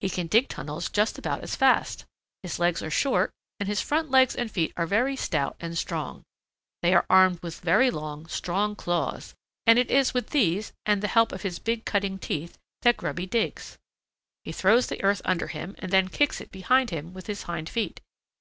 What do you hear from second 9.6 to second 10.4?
and it is with